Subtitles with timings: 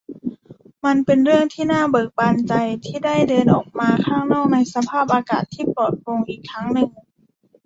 [0.85, 2.53] มันเป็นเรื่องที่น่าเบิกบานใจ
[2.85, 6.89] ที่ได้เดินออกมาข้างนอกในสภาพอากาศที่ปลอดโปร่งอีกครั้งหนึ่ง